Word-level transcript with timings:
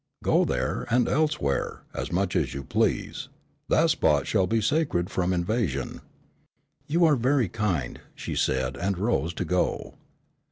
"Go 0.23 0.45
there, 0.45 0.87
and 0.89 1.07
elsewhere, 1.07 1.83
as 1.93 2.11
much 2.11 2.35
as 2.35 2.55
you 2.55 2.63
please. 2.63 3.29
That 3.69 3.91
spot 3.91 4.25
shall 4.25 4.47
be 4.47 4.59
sacred 4.59 5.11
from 5.11 5.31
invasion." 5.31 6.01
"You 6.87 7.05
are 7.05 7.15
very 7.15 7.47
kind," 7.47 7.99
she 8.15 8.35
said 8.35 8.77
and 8.77 8.97
rose 8.97 9.31
to 9.35 9.45
go. 9.45 9.93